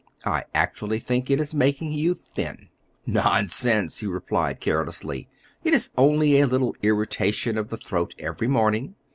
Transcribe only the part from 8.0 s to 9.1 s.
every morning.